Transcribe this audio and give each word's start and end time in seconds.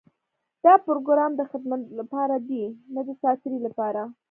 دا 0.65 0.73
پروګرام 0.87 1.31
د 1.35 1.41
خدمت 1.51 1.81
لپاره 1.99 2.35
دی، 2.49 2.63
نۀ 2.93 3.01
د 3.07 3.09
ساعتېري 3.21 3.59
لپاره. 3.67 4.01